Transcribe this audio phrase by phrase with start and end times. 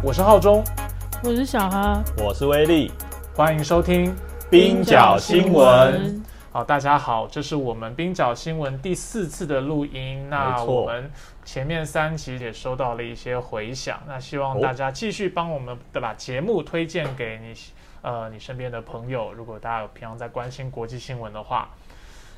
[0.00, 0.62] 我是浩中，
[1.24, 2.92] 我是小哈，我是威力，
[3.34, 4.14] 欢迎收听
[4.48, 6.22] 冰角新闻。
[6.52, 10.24] 好，大家好，这是我们冰角新闻第四次的录音。
[10.30, 11.10] 那我们
[11.44, 17.52] 前面三集也收到了一些回响，那希望大家继续帮我们的把节目推荐给你，
[18.02, 19.32] 呃，你身边的朋友。
[19.32, 21.68] 如果大家有平常在关心国际新闻的话，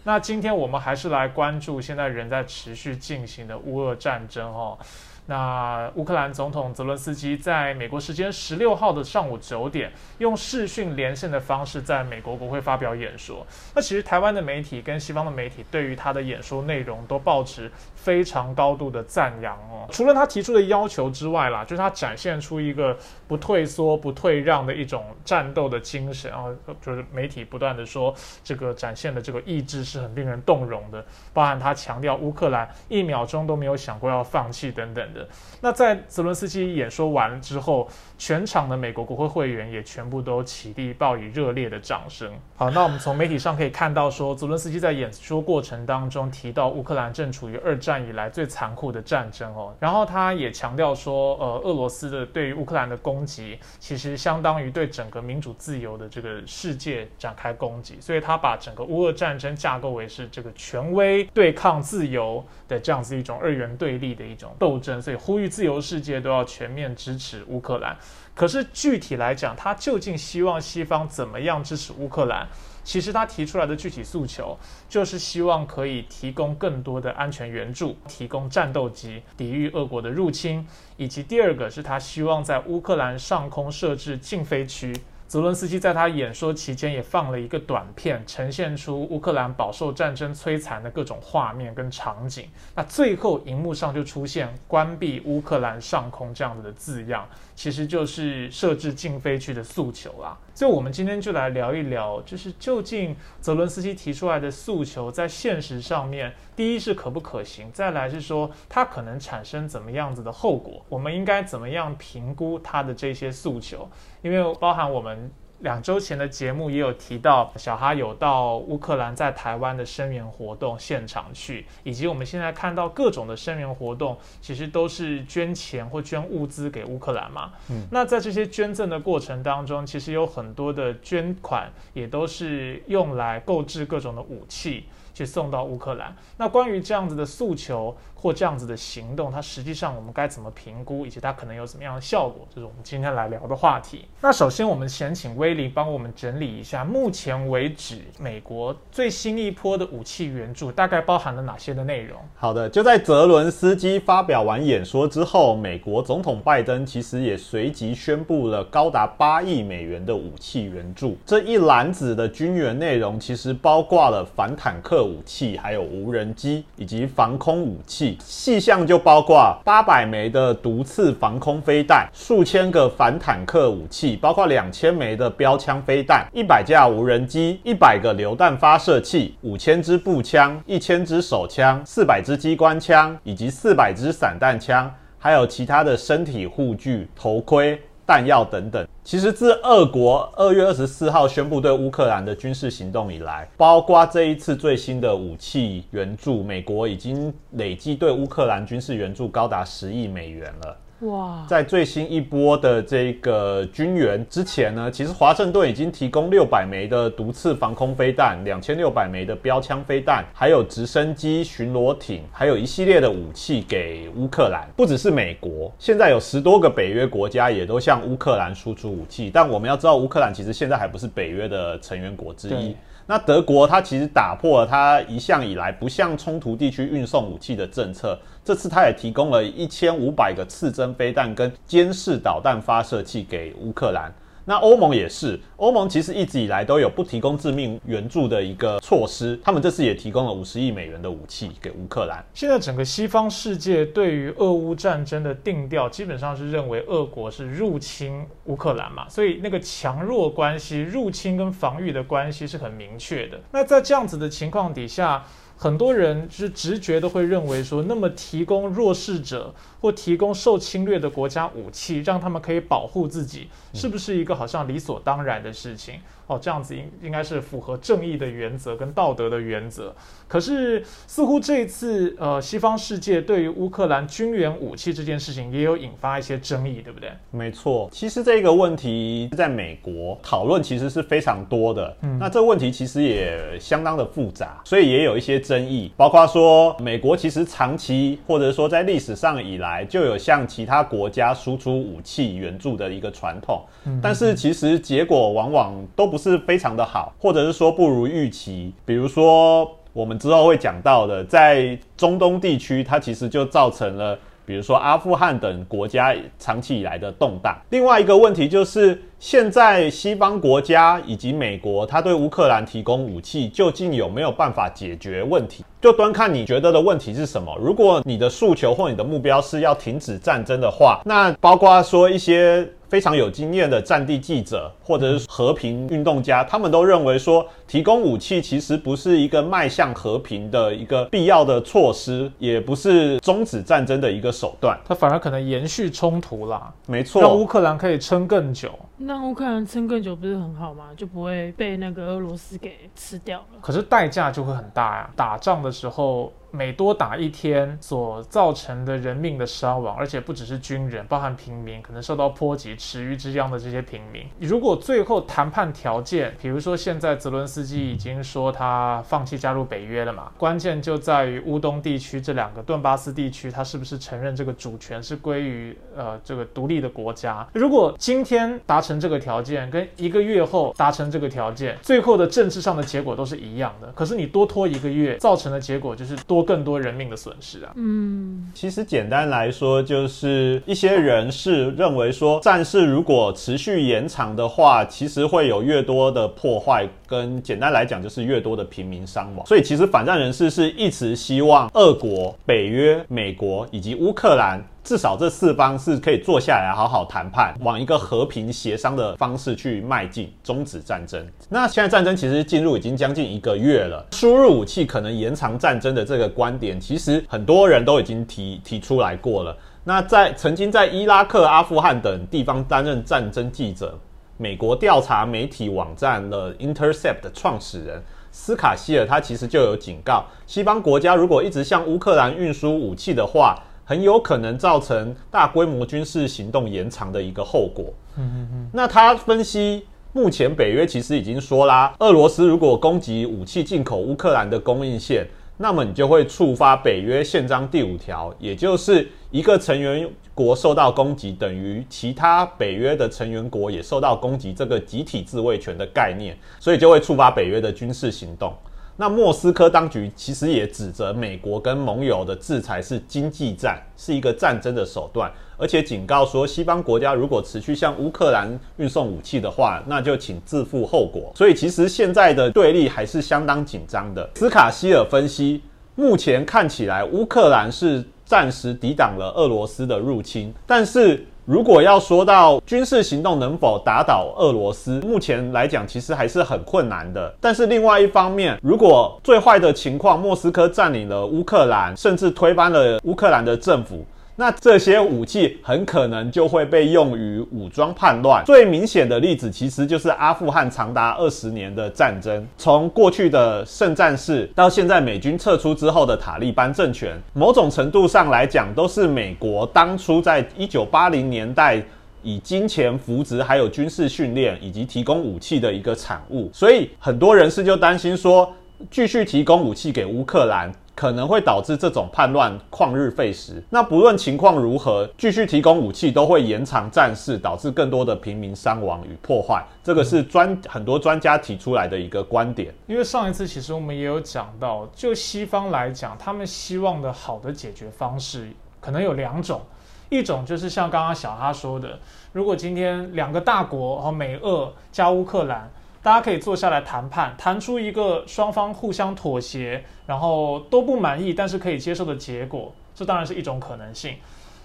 [0.05, 4.79] 那今天我们还是来关注现在仍在持续进行的乌俄战争哦。
[5.27, 13.47] 那乌克兰总统泽伦斯基在美国时间十六号的上午九点，用视讯连线的方式在美国国会发表演说。
[13.75, 17.71] 那其实台湾的媒体跟西方的媒体对于他的演说内容都保持
[18.03, 19.87] 非常高度的赞扬哦。
[19.91, 22.97] 除了他提出的要求之外啦，就是他展现出一个
[23.29, 26.45] 不退缩、不退让的一种战斗的精神啊。
[26.81, 31.05] 就是媒体不断的说，这个展现的这个意志是很令人动容的。
[31.33, 35.27] 包含他强调乌克兰一秒钟都没有想过要放弃等等的。
[35.61, 42.31] 那在泽伦斯基演说完了之后，全场的美国国会会员也全部都起立，报以热烈的掌声。
[42.57, 49.75] 好，那我们从媒体上可以看到，说泽伦斯基在演说过程当中提到，乌克兰正处于二战战以来最残酷的战争哦。
[49.81, 58.01] 然后他也强调说，呃，俄罗斯的对于乌克兰的攻击，其实相当于对整个民主自由的这个世界展开攻击。
[58.01, 65.03] 所以他把整个乌俄战争架构为是这个权威对抗自由的这样子一种二元对立的一种斗争。
[65.03, 67.97] 所以呼吁自由世界都要全面支持乌克兰。
[68.35, 72.47] 可是具体来讲，他究竟希望西方怎么样支持乌克兰？
[72.83, 80.67] 其实他提出来的具体诉求，就是希望可以提供更多的安全援助，提供战斗机抵御俄国的入侵，
[80.97, 84.95] 以及第二个是他希望在乌克兰上空设置禁飞区。
[85.29, 92.49] 泽伦斯基在他演说期间也放了一个短片，呈现出乌克兰饱受战争摧残的各种画面跟场景。
[92.75, 97.25] 那最后荧幕上就出现“关闭乌克兰上空”这样子的字样，
[97.61, 100.35] 其实就是设置禁飞区的诉求啦。
[100.55, 113.87] 所以，我们今天就来聊一聊，就是究竟泽伦斯基提出来的诉求在现实上面，第一是可不可行，再来是说它可能产生怎么样子的后果，我们应该怎么样评估他的这些诉求，
[114.23, 115.31] 因为包含我们。
[115.61, 127.53] 两周前的节目也有提到，小哈有到乌克兰在台湾的声援活动现场去，以及我们现在看到各种的声援活动，其实都是捐钱或捐物资给乌克兰嘛。
[127.69, 134.85] 嗯，那在这些捐赠的过程当中，其实有很多的捐款也都是用来购置各种的武器。
[135.13, 136.17] 去送到乌克兰。
[136.39, 144.07] 那关于这样子的诉求或这样子的行动，它实际上我们该怎么评估，以及它可能有怎么样的效果，这是我们今天来聊的话题。
[144.23, 152.17] 那首先，我们先请威利帮我们整理一下，目前为止美国最新一波的武器援助大概包含了哪些的内容？
[152.37, 161.19] 好的，就在泽伦斯基发表完演说之后，美国总统拜登其实也随即宣布了高达八亿美元的武器援助。
[161.27, 165.01] 这一篮子的军援内容其实包括了反坦克。
[165.11, 187.81] 武器还有无人机以及防空武器，细项就包括八百枚的毒刺防空飞弹，数千个反坦克武器，包括两千枚的标枪飞弹，一百架无人机，一百个榴弹发射器，五千支步枪，一千支手枪，四百支机关枪，以及四百支散弹枪，还有其他的身体护具、头盔。
[188.07, 200.77] 弹药等等，其实自俄国二月二十四号宣布对乌克兰的军事行动以来，包括这一次最新的武器援助，美国已经累计对乌克兰军事援助高达十亿美元了。
[201.01, 214.69] 哇，在最新一波的这个军援之前呢，其实华盛顿已经提供六百枚的毒刺防空飞弹，两千六百枚的标枪飞弹，还有直升机、巡逻艇，还有一系列的武器给乌克兰。
[214.77, 219.31] 不只是美国，现在有十多个北约国家也都向乌克兰输出武器。
[219.33, 222.77] 但我们要知道，乌克兰其实现在还不是北约的成员国之一。
[223.11, 234.13] 那德国它其实打破了它一向以来不向冲突地区运送武器的政策，这次它也提供了一千五百个次针飞弹跟监视导弹发射器给乌克兰。
[234.51, 242.21] 那欧盟也是，欧盟其实一直以来都有不提供致命援助的一个措施，他们这次也提供了五十亿美元的武器给乌克兰。
[242.35, 253.39] 现在整个西方世界对于俄乌战争的定调，基本上是认为俄国是入侵乌克兰嘛，所以那个强弱关系、入侵跟防御的关系是很明确的。
[253.53, 255.25] 那在这样子的情况底下。
[255.63, 265.95] 很多人是直觉都会认为说，那么提供弱势者或提供受侵略的国家武器，让他们可以保护自己，是不是一个好像理所当然的事情？
[266.27, 269.93] 哦，这样子应应该是符合正义的原则跟道德的原则。
[270.29, 277.11] 可是似乎这一次，呃，西方世界对于乌克兰军援武器这件事情也有引发一些争议，对不对？
[277.33, 281.97] 没错，其实这个问题在美国讨论其实是非常多的。
[282.03, 293.63] 嗯，那这个问题其实也相当的复杂，所以也有一些争议，包括说美国其实长期或者说在历史上以来就有向其他国家输出武器援助的一个传统，
[294.03, 299.71] 但是其实结果往往都不是非常的好，或者是说不如预期，比如说。
[299.93, 307.59] 我们之后会讲到的，在中东地区，它其实就造成了，比如说阿富汗等国家长期以来的动荡。
[307.71, 315.65] 另外一个问题就是，现在西方国家以及美国，它对乌克兰提供武器，究竟有没有办法解决问题？
[315.81, 317.57] 就端看你觉得的问题是什么。
[317.61, 322.69] 如果你的诉求或你的目标是要停止战争的话，那包括说一些。
[322.91, 336.69] 非常有经验的战地记者或者是和平运动家，他们都认为说，提供武器其实不是一个迈向和平的一个必要的措施，也不是终止战争的一个手段，它反而可能延续冲突啦。
[336.89, 338.71] 没错，让乌克兰可以撑更久。
[339.03, 340.91] 那乌克兰撑更久不是很好吗？
[340.97, 343.59] 就不会被那个俄罗斯给吃掉了。
[343.61, 345.11] 可是代价就会很大呀！
[345.17, 346.33] 打仗的时候。
[346.53, 354.27] 每多打一天所造成的人命的伤亡，而且不只是军人，包含平民，可能受到波及、池鱼之殃的这些平民。
[354.41, 367.47] 如果最后谈判条件，比如说现在泽伦斯基已经说他放弃加入北约了嘛，关键就在于乌东地区这两个顿巴斯地区，他是不是承认这个主权是归于呃这个独立的国家？
[367.53, 373.93] 如果今天达成这个条件，跟一个月后达成这个条件，最后的政治上的结果都是一样的。
[373.93, 376.40] 可是你多拖一个月，造成的结果就是多。
[376.43, 377.73] 更多人命的损失啊！
[377.77, 389.47] 嗯，其实简单来说，就是一些人士认为说，战事如果持续延长的话，其实会有越多的破坏，跟简单来讲就是越多的平民伤亡。
[389.47, 394.63] 所以，其实反战人士是一直希望俄国、北约、美国以及乌克兰。
[394.83, 401.25] 至少这四方是可以坐下来好好谈判，往一个和平协商的方式去迈进，终止战争。
[401.49, 409.57] 那现在战争其实进入已经将近一个月了，输入武器可能延长战争的这个观点，其实很多人都已经提提出来过了。
[409.85, 413.97] 那在曾经在伊拉克、阿富汗等地方担任战争记者，
[414.39, 418.03] 美国调查媒体网站的 Intercept 的创始人
[418.33, 423.55] 斯卡希尔，他其实就有警告，西方国家如果一直向乌克兰运输武器的话。
[423.91, 427.87] 很有可能造成大规模军事行动延长的一个后果。
[428.17, 428.71] 嗯嗯嗯。
[428.73, 435.27] 那他分析，目前北约其实已经说啦，俄罗斯如果攻击武器进口乌克兰的供应线，
[435.57, 448.55] 那么你就会触发北约宪章第五条，也就是一个成员国受到攻击，等于其他北约的成员国也受到攻击，这个集体自卫权的概念，所以就会触发北约的军事行动。
[449.01, 461.33] 那莫斯科当局其实也指责美国跟盟友的制裁是经济战，是一个战争的手段，而且警告说，西方国家如果持续向乌克兰运送武器的话，那就请自负后果。
[461.35, 464.29] 所以其实现在的对立还是相当紧张的。
[464.35, 465.63] 斯卡希尔分析，
[465.95, 471.27] 目前看起来乌克兰是暂时抵挡了俄罗斯的入侵，但是。
[471.51, 477.35] 如果要说到军事行动能否打倒俄罗斯，目前来讲其实还是很困难的。
[477.41, 484.07] 但是另外一方面，如果最坏的情况，莫斯科占领了乌克兰，甚至推翻了乌克兰的政府。
[484.41, 488.43] 那这些武器很可能就会被用于武装叛乱。
[488.47, 501.83] 最明显的例子其实就是阿富汗长达二十年的战争，从过去的圣战士到现在美军撤出之后的塔利班政权，某种程度上来讲，都是美国当初在一九八零年代
[502.23, 506.49] 以金钱扶植、还有军事训练以及提供武器的一个产物。
[506.51, 508.51] 所以很多人士就担心说，
[508.91, 510.73] 继续提供武器给乌克兰。
[510.95, 513.63] 可能会导致这种叛乱旷日费时。
[513.71, 519.65] 那不论情况如何，继续提供武器都会延长战事，导致更多的平民伤亡与破坏。
[519.83, 522.75] 这个是专很多专家提出来的一个观点。
[522.87, 529.63] 因为上一次其实我们也有讲到，就西方来讲，他们希望的好的解决方式可能有两种，
[530.11, 531.99] 一种就是像刚刚小哈说的，
[532.33, 535.71] 如果今天两个大国和美俄加乌克兰。
[536.03, 542.73] 大家可以坐下来谈判，谈出一个双方互相妥协，然后都不满意但是可以接受的结果。
[542.95, 544.17] 这当然是一种可能性，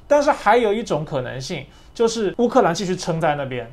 [0.08, 3.70] 但是还有一种可能性，就是乌克兰继续撑在那边。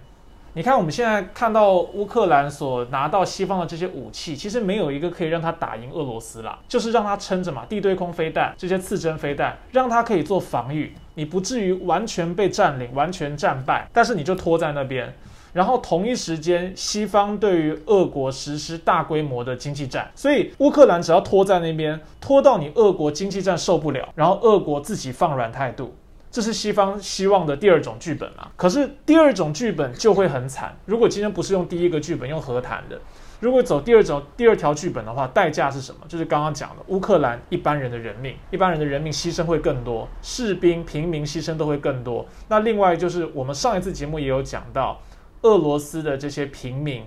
[0.54, 15.14] 你看，我们现在看到乌克兰所拿到西方的这些武器，其实没有一个可以让他打赢俄罗斯啦，就是让他撑着嘛，地对空飞弹这些刺针飞弹，让他可以做防御，你不至于完全被占领、完全战败，但是你就拖在那边。
[15.52, 25.94] 然后同一时间，西方对于俄国实施大规模的经济战，所以乌克兰只要拖在那边，拖到你俄国经济战受不了，然后俄国自己放软态度，
[26.30, 28.48] 这是西方希望的第二种剧本嘛？
[28.56, 30.74] 可是第二种剧本就会很惨。
[30.86, 32.98] 如果今天不是用第一个剧本，用和谈的，
[33.40, 36.00] 如果走第二种第二条剧本的话，代价是什么？
[36.08, 42.26] 就是刚刚讲的，乌克兰一般人的人命，一般人的人命牺牲会更多，士兵、平民牺牲都会更多。
[42.48, 44.98] 那另外就是我们上一次节目也有讲到。
[45.42, 47.02] 俄罗斯的这些平民，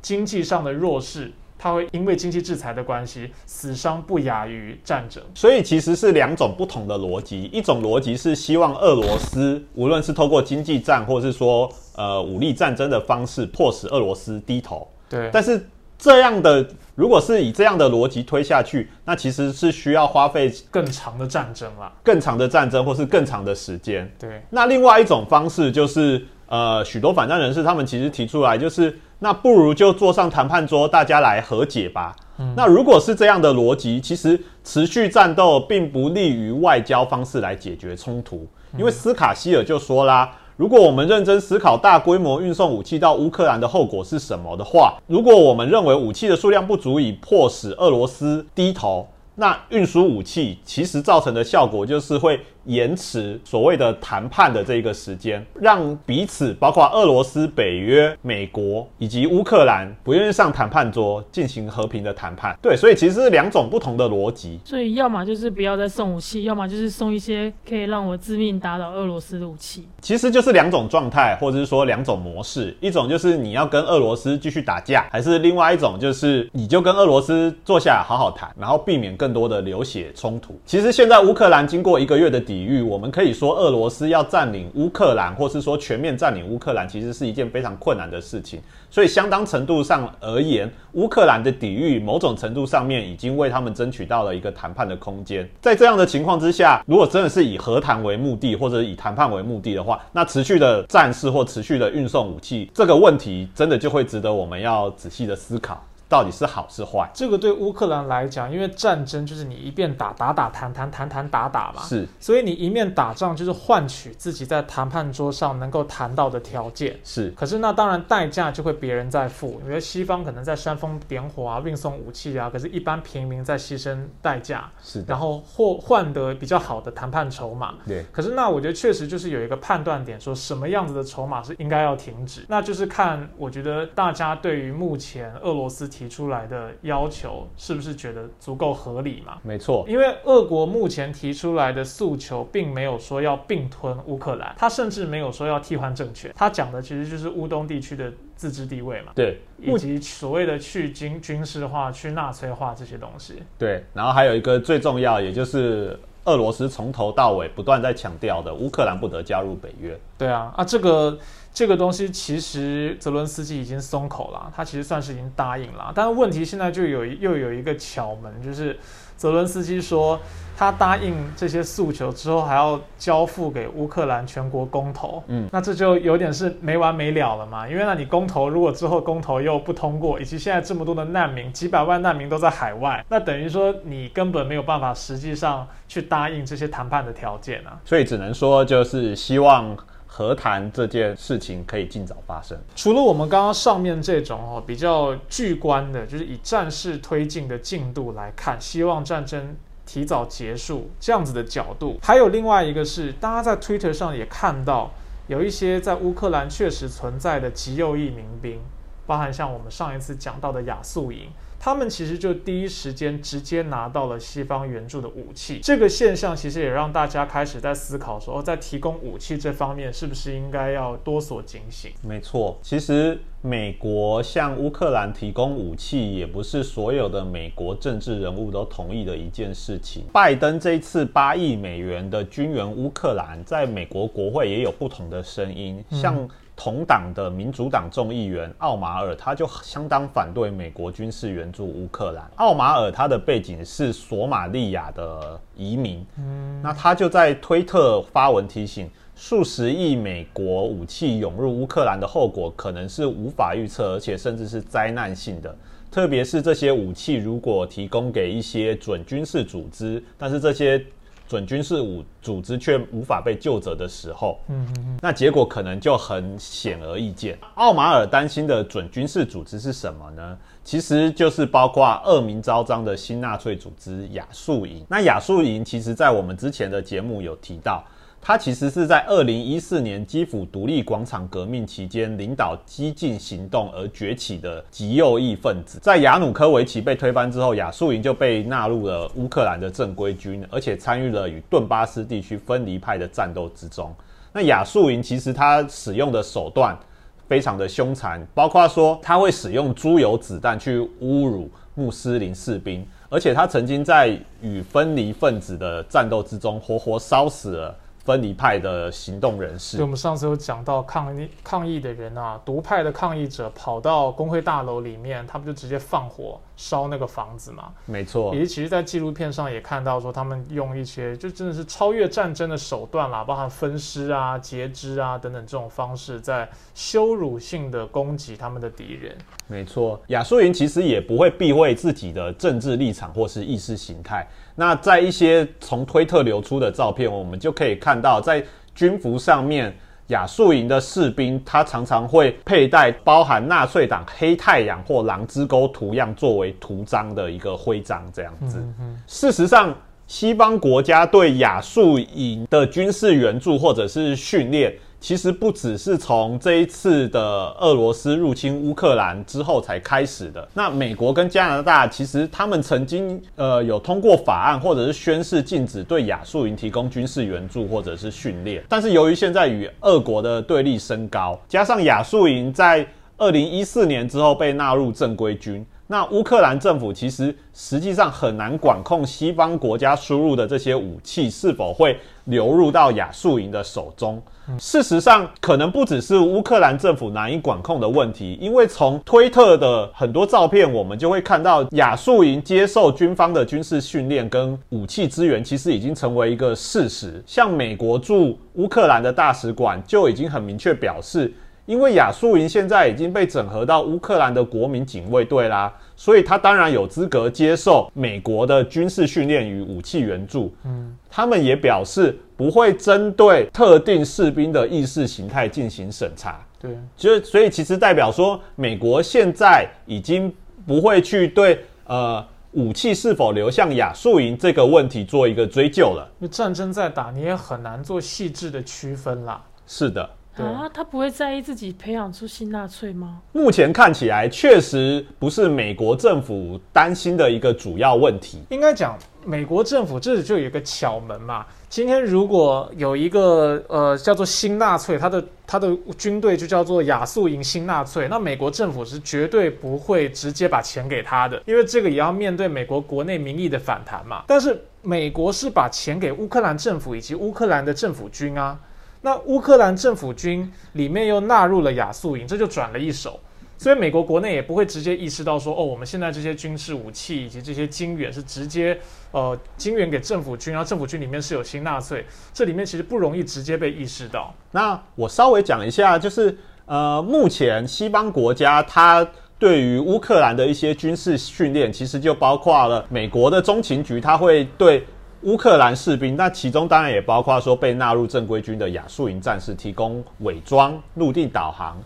[0.00, 5.22] 经济上的弱势，他会因为经济制裁的关系，死伤不亚于战争。
[5.34, 14.88] 所以其实是两种不同的逻辑，一种逻辑是希望俄罗斯无论是透过经济战，或是说呃武力战争的方式，迫使俄罗斯低头。
[15.08, 15.28] 对。
[15.32, 15.68] 但是
[15.98, 24.10] 这样的，如果是以这样的逻辑推下去，那其实是需要花费更长的战争了，更长的战争，或是更长的时间。
[24.18, 24.42] 对。
[24.48, 26.24] 那另外一种方式就是。
[26.50, 32.14] 呃，许多反战人士他们其实提出来，就是那不如就坐上谈判桌，大家来和解吧。
[32.56, 38.44] 那如果是这样的逻辑，其实持续战斗并不利于外交方式来解决冲突，
[38.76, 52.40] 因为斯卡希尔就说啦，如果我们认真思考大规模运送武器到乌克兰的后果是什么的话，如果我们认为武器的数量不足以迫使俄罗斯低头，那运输武器其实造成的效果就是会。
[52.64, 62.56] 延迟所谓的谈判的这个时间，让彼此包括俄罗斯、北约、美国以及乌克兰不愿意上谈判桌进行和平的谈判。
[62.60, 64.60] 对，所以其实是两种不同的逻辑。
[64.64, 69.88] 所以要么就是不要再送武器，要么就是送一些可以让我致命打倒俄罗斯的武器。
[70.02, 72.76] 其实就是两种状态，或者是说两种模式。
[72.80, 80.58] 一种就是你要跟俄罗斯继续打架，还是另外一种就是你就跟俄罗斯坐下来好好谈，然后避免更多的流血冲突。
[80.66, 82.49] 其实现在乌克兰经过一个月的。
[82.50, 88.60] 抵御，我们可以说，俄罗斯要占领乌克兰，或是说全面占领乌克兰，其实是一件非常困难的事情。
[88.90, 95.48] 所以，相当程度上而言，乌克兰的抵御，某种程度上面已经为他们争取到了一个谈判的空间。
[95.60, 105.80] 在这样的情况之下，如果真的是以和谈为目的，或者以谈判为目的的话，那持续的战事或持续的运送武器，这个问题真的就会值得我们要仔细的思考。
[106.10, 107.08] 到底是好是坏？
[107.14, 117.30] 这个对乌克兰来讲，因为战争就是你一边打打打谈谈谈谈打打嘛，是，所以你一面打仗就是换取自己在谈判桌上能够谈到的条件，是。
[117.36, 125.04] 可是那当然代价就会别人在付，因为西方可能在煽风点火啊，运送武器啊，可是一般平民在牺牲代价，是。
[125.06, 128.04] 然后或换得比较好的谈判筹码，对。
[128.10, 136.70] 可是那我觉得确实就是有一个判断点，说什么样子的筹码是应该要停止，那就是看我觉得大家对于目前俄罗斯提出来的。
[136.82, 139.36] 要求是不是觉得足够合理嘛？
[139.42, 149.12] 没错，因为俄国目前提出来的诉求，并没有说要并吞乌克兰，他甚至没有说要替换政权，他讲的其实就是乌东地区的自治地位嘛。
[149.14, 153.42] 对，以及所谓的去军军事化、去纳粹化这些东西。
[153.58, 159.98] 对，然后还有一个最重要，也就是俄罗斯从头到尾不断在强调的，乌克兰不得加入北约。
[160.16, 161.18] 对啊，啊这个。
[161.52, 165.92] 这个东西其实泽伦斯基已经松口了，他其实算是已经答应了。
[165.94, 168.78] 但是问题现在就有又有一个巧门，就是
[169.16, 170.18] 泽伦斯基说
[170.56, 175.22] 他答应这些诉求之后，还要交付给乌克兰全国公投。
[175.26, 177.68] 嗯，那这就有点是没完没了了嘛。
[177.68, 187.76] 因为那你公投如果之后公投又不通过，以及现在这么多的难民，几百万难民都在海外，那等于说你根本没有办法实际上去答应这些谈判的条件啊。
[187.84, 189.76] 所以只能说就是希望。
[190.12, 192.58] 和谈这件事情可以尽早发生。
[192.74, 204.90] 除了我们刚刚上面这种哦比较具观的，就是以战事推进的进度来看，希望战争提早结束这样子的角度，还有另外一个是，大家在 Twitter 上也看到
[205.28, 208.58] 有一些在乌克兰确实存在的极右翼民兵，
[209.06, 211.28] 包含像我们上一次讲到的亚速营。
[211.62, 221.92] 他们其实就第一时间直接拿到了西方援助的武器，这个现象其实也让大家开始在思考说，哦在提供武器这方面是不是应该要多所警醒？
[222.02, 230.04] 没错，其实美国向乌克兰提供武器，也不是所有的美国政治人物都同意的一件事情。
[230.10, 236.26] 拜登这一次八亿美元的军援乌克兰，在美国国会也有不同的声音，像。
[236.62, 242.30] 同党的民主党众议员奥马尔，他就相当反对美国军事援助乌克兰。
[242.36, 255.56] 奥马尔他的背景是索马利亚的移民，嗯，那他就在推特发文提醒，数十亿美国武器涌入乌克兰的后果可能是无法预测，而且甚至是灾难性的。
[255.90, 260.84] 特别是这些武器如果提供给一些准军事组织，但是这些。
[261.30, 267.38] 准军事武组织却无法被救责的时候，嗯嗯嗯，那结果可能就很显而易见。
[267.54, 270.36] 奥马尔担心的准军事组织是什么呢？
[270.64, 274.84] 其实就是包括恶名昭彰的新纳粹组织亚速营。
[274.88, 277.84] 那亚速营其实在我们之前的节目有提到。
[278.22, 285.78] 他其实是在二零一四年基辅独立广场革命期间领导激进行动而崛起的极右翼分子。
[285.80, 293.92] 在亚努科维奇被推翻之后，亚速营就被纳入了乌克兰的正规军，而且参与了与顿巴斯地区分离派的战斗之中。
[294.32, 296.78] 那亚速营其实他使用的手段
[297.26, 307.74] 非常的凶残，包括说他会使用猪油子弹去侮辱穆斯林士兵，而且他曾经在与分离分子的战斗之中活活烧死了。
[308.04, 317.72] 分离派的行动人士，就我们上次有讲到抗议抗议的人啊，独派的抗议者跑到工会大楼里面，他们就直接放火烧那个房子嘛。
[317.84, 329.16] 没错，也其实，在纪录片上也看到说，他们用一些就真的是超越战争的手段啦，包含分尸啊、截肢啊等等这种方式，在羞辱性的攻击他们的敌人。
[329.46, 334.26] 没错，亚速营其实也不会避讳自己的政治立场或是意识形态。
[334.60, 339.74] 那在一些从推特流出的照片，我们就可以看到，在军服上面，
[340.08, 348.62] 亚速营的士兵他常常会佩戴包含纳粹党黑太阳或狼之钩图样作为图章的一个徽章，这样子。
[349.06, 349.74] 事实上，
[350.06, 354.70] 西方国家对亚速营的军事援助或者是训练。
[355.00, 357.20] 其实不只是从这一次的
[357.58, 360.46] 俄罗斯入侵乌克兰之后才开始的。
[360.52, 368.62] 那美国跟加拿大其实他们曾经呃有通过法案或者是宣誓禁止对亚速营提供军事援助或者是训练。
[368.68, 375.64] 但是由于现在与俄国的对立升高，加上亚速营在二零一四年之后被纳入正规军。
[375.90, 384.22] 那乌克兰政府其实实际上很难管控西方国家输入的这些武器是否会流入到亚速营的手中。
[384.56, 397.20] 事实上，可能不只是乌克兰政府难以管控的问题，因为从推特的很多照片，我们就会看到亚速营接受军方的军事训练跟武器支援，其实已经成为一个事实。
[397.26, 401.34] 像美国驻乌克兰的大使馆就已经很明确表示。
[401.70, 410.52] 因为亚速营现在已经被整合到乌克兰的国民警卫队啦，所以他当然有资格接受美国的军事训练与武器援助。
[410.64, 416.44] 嗯，他们也表示不会针对特定士兵的意识形态进行审查。
[416.58, 420.34] 对，就所以其实代表说，美国现在已经
[420.66, 426.10] 不会去对呃武器是否流向亚速营这个问题做一个追究了。
[426.18, 429.40] 因为战争在打，你也很难做细致的区分啦。
[429.68, 430.10] 是的。
[430.36, 433.20] 啊，他不会在意自己培养出新纳粹吗？
[433.32, 438.38] 目前看起来确实不是美国政府担心的一个主要问题。
[438.48, 441.44] 应该讲，美国政府这里就有一个巧门嘛。
[441.68, 454.24] 今天如果有一个呃叫做新纳粹，他的他的军队就叫做亚速营新纳粹，那美国政府是绝对不会直接把钱给他的，因为这个也要面对美国国内民意的反弹嘛。
[454.26, 458.58] 但是美国是把钱给乌克兰政府以及乌克兰的政府军啊。
[459.02, 463.18] 那乌克兰政府军里面又纳入了亚速营，这就转了一手，
[463.56, 468.78] 所以美国国内也不会直接意识到说，哦，我们现在这些军事武器以及这些金援是直接
[469.10, 474.34] 呃金援给政府军，然后政府军里面是有新纳粹，这里面其实不容易直接被意识到。
[474.50, 476.36] 那我稍微讲一下，就是
[476.66, 479.06] 呃，目前西方国家它
[479.38, 484.84] 对于乌克兰的一些军事训练，其实就包括了美国的中情局，它会对。
[485.22, 491.78] 乌克兰士兵，那其中当然也包括说被纳入正规军的亚速营战士，提供伪装、陆地导航、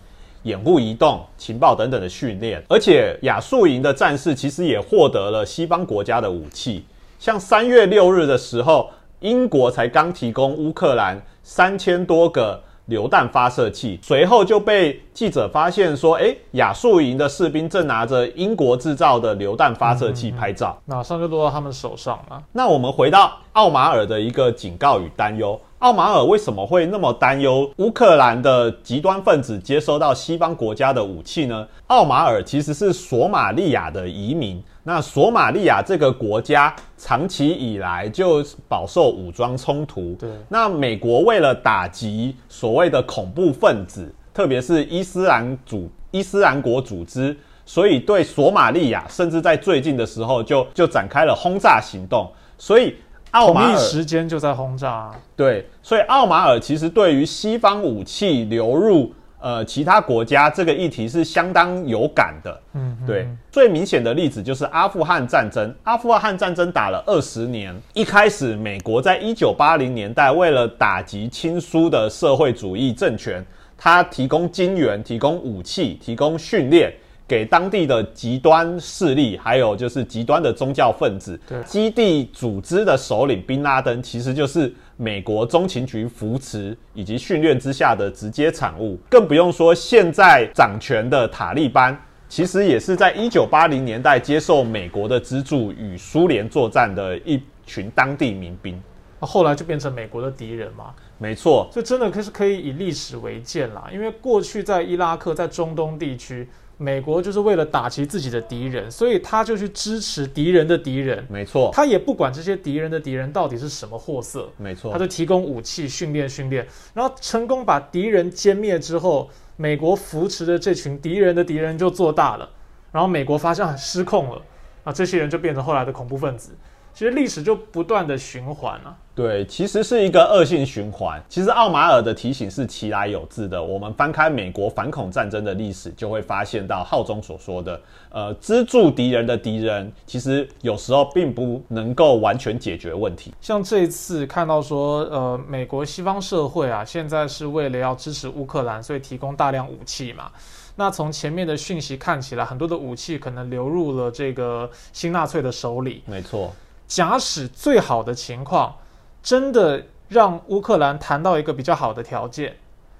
[0.44, 2.62] 掩护移动、情报等等的训练。
[2.68, 6.84] 而且亚速营的战士其实也获得了西方国家的武器，
[7.18, 12.62] 像三月六日的时候，英国才刚提供乌克兰三千多个。
[12.86, 25.58] 榴弹发射器，随后就被记者发现说：“哎，亚速营的士兵正拿着英国制造的榴弹发射器拍照，马上就落到他们手上了。”那我们回到奥马尔的一个警告与担忧。
[25.78, 31.66] 奥马尔为什么会那么担忧乌克兰的极端分子接收到西方国家的武器呢？
[31.88, 34.62] 奥马尔其实是索马利亚的移民。
[34.84, 40.14] 那索马利亚这个国家长期以来就饱受武装冲突。
[40.20, 40.30] 对。
[40.48, 52.30] 那美国为了打击所谓的恐怖分子，特别是伊斯兰组伊斯兰国组织，所以对索马利亚，甚至在最近的时候就就展开了轰炸行动。
[52.56, 52.94] 所以。
[53.34, 59.12] 奥马尔时间就在轰炸，对，所以奥马尔其实对于西方武器流入
[59.44, 62.62] 呃其他国家这个议题是相当有感的。
[62.72, 65.72] 嗯，对，最明显的例子就是阿富汗战争。
[65.82, 73.44] 阿富汗战争打了二十年，一开始美国在一九八零年代为了打击亲苏的社会主义政权，
[73.76, 76.90] 它提供金援、提供武器、提供训练。
[77.26, 88.98] 给当地的极端势力，还有就是极端的宗教分子，基地组织的首领宾拉登，其实就是美国中情局扶持以及训练之下的直接产物。
[89.10, 91.96] 更不用说现在掌权的塔利班，
[92.28, 98.80] 其实也是在一九八零年代接受美国的资助与苏联作战的一群当地民兵，
[99.20, 100.94] 后来就变成美国的敌人嘛？
[101.18, 103.88] 没错，这真的可是可以以历史为鉴啦。
[103.92, 106.48] 因为过去在伊拉克，在中东地区。
[106.76, 111.24] 美国就是为了打击自己的敌人，所以他就去支持敌人的敌人。
[111.30, 114.50] 没错，他也不管这些敌人的敌人到底是什么货色。
[114.56, 122.50] 没错，他就提供武器训练训练，然后成功把敌人歼灭之后，美国扶持的这群敌人的敌人就做大了，
[122.90, 124.42] 然后美国发现很失控了，
[124.82, 126.52] 啊，这些人就变成后来的恐怖分子。
[126.94, 128.96] 其实历史就不断的循环了。
[129.16, 131.22] 对，其实是一个恶性循环。
[131.28, 133.62] 其实奥马尔的提醒是其来有自的。
[133.62, 137.80] 我们翻开美国反恐战争的历史，就会发现到浩中所说的，
[138.10, 143.32] 呃，资助敌人的敌人，其实有时候并不能够完全解决问题。
[143.40, 150.30] 像这一次看到说，呃，美国西方社会啊，现在是为了要支持乌克兰，所以提供大量武器嘛。
[150.74, 156.02] 那从前面的讯息看起来，很多的武器可能流入了这个新纳粹的手里。
[156.06, 156.52] 没错。
[156.86, 158.76] 假使最好的情况，
[159.22, 162.56] 真的让乌克兰谈到一个比较好的条件，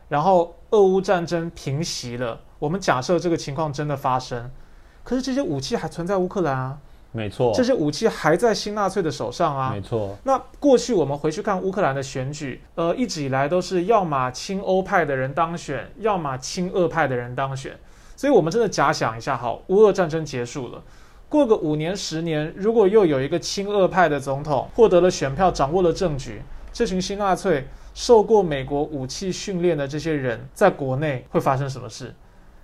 [0.09, 4.51] 然后俄乌战争平息了，我们假设这个情况真的发生，
[5.03, 6.79] 可是这些武器还存在乌克兰啊，
[7.13, 10.17] 没错，这些武器还在新纳粹的手上啊，没错。
[10.25, 17.79] 那过去我们回去看乌克兰的选举，呃，一直以来都是要么亲欧派的人当选，要么亲俄派的人当选，
[18.17, 20.83] 所以我们真的假想一下，好，乌俄战争结束了。
[21.35, 26.41] 过个五年十年，如果又有一个亲俄派的总统获得了选票，掌握了政局，
[26.73, 32.15] 这群新纳粹受过美国武器训练的这些人，在国内会发生什么事？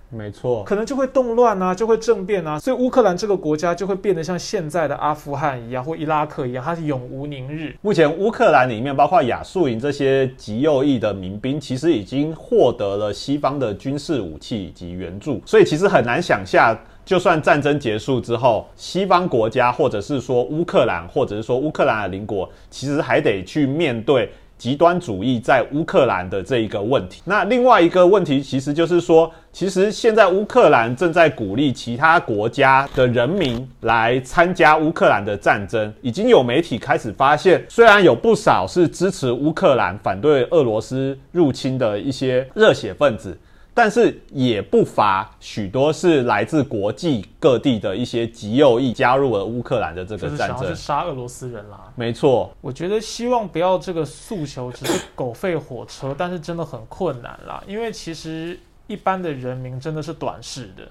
[0.07, 7.75] 没错，可能就会动乱啊，就会政变啊，所以乌克兰这个国家就会变得像现在的阿富汗一样，或伊拉克一样，它是永无宁日。
[7.81, 16.73] 目前乌克兰里面，包括亚速营这些极右翼的民兵，其实已经获得了西方的军事武器以及援助，所以其实很难想象。
[17.05, 27.21] 就算战争结束之后，西方国家或者是说乌克兰，或者是说乌克兰的邻国，其实还得去面对极端主义在乌克兰的这一个问题。
[27.25, 35.91] 那另外一个问题，其实就是说，其实现在乌克兰正在鼓励其他国家的人民来参加乌克兰的战争。
[36.01, 43.35] 已经有媒体开始发现，虽然有不少是支持乌克兰、反对俄罗斯入侵的一些热血分子。
[43.73, 51.89] 但是也不乏许多是来自国际各地的一些极右翼加入了乌克兰的这个战争，想要去杀俄罗斯人啦。
[51.95, 57.63] 没错，我觉得希望不要这个诉求只是狗吠火车，但是真的很困难啦。
[57.65, 60.83] 因为其实一般的人民真的是短视的。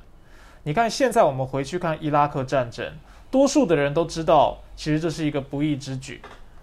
[0.62, 2.90] 你看现在我们回去看伊拉克战争，
[3.31, 6.23] 多数的人都知道，其实这是一个不义之举，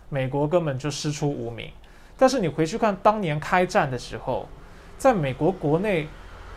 [0.09, 1.69] 美国根本就师出无名。
[2.17, 4.49] 但是你回去看当年开战的时候。
[4.97, 6.07] 在美国国内，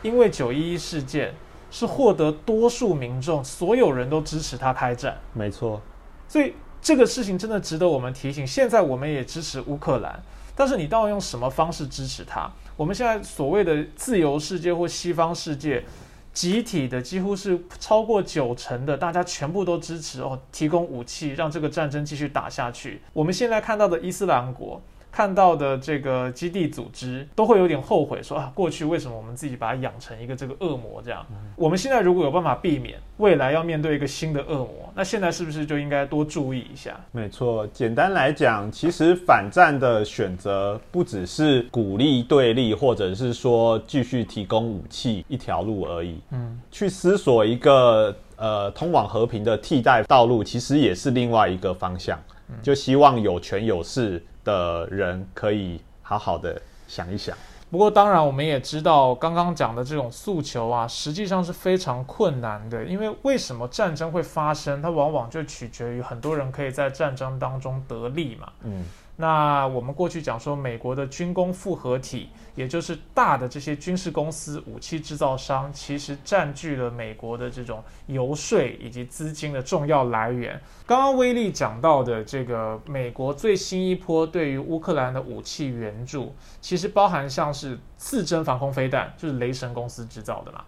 [0.02, 1.34] 因为九一一事件
[1.70, 5.18] 是获得多数民众，所有人都支持他开战。
[5.34, 5.80] 没错，
[6.26, 8.46] 所以这个事情真的值得我们提醒。
[8.46, 10.22] 现在我们也支持乌克兰，
[10.56, 12.50] 但是你到底用什么方式支持他？
[12.76, 15.84] 我们现在所谓的自由世界或西方世界，
[16.32, 23.02] 集体的几乎是超过九成的，大家全部都支持哦，提供武器让这个战争继续打下去。
[23.12, 24.80] 我们现在看到的伊斯兰国。
[25.12, 31.26] 看到的这个基地组织都会有点后悔，说啊，过去为什么我们自己把它养成一个这个恶魔这样？
[31.56, 36.98] 我们现在如果有办法避免未来要面对一个新的恶魔，那现在是不是就应该多注意一下？
[37.12, 46.20] 没错，简单来讲，其实反战的选择不只是鼓励对立，或者是说继续提供武器一条路而已。
[46.30, 52.18] 嗯，去思索一个呃通往和平的替代道路，其实也是另外一个方向。
[52.62, 54.20] 就希望有权有势。
[54.44, 57.36] 的人可以好好的想一想。
[57.70, 62.84] 不过，当然我们也知道，刚刚讲的这种诉求啊，实际上是非常困难的。
[62.84, 64.82] 因为为什么战争会发生？
[64.82, 68.48] 它往往就取决于很多人可以在战争当中得利嘛。
[68.64, 68.84] 嗯。
[69.20, 80.58] 那我们过去讲说，美国的军工复合体，也就是大的这些军事公司、武器制造商，其实占据了美国的这种游说以及资金的重要来源。
[80.86, 90.64] 刚刚威利讲到的这个美国最新一波对于乌克兰的武器援助，其实包含像是刺针防空飞弹，就是雷神公司制造的嘛。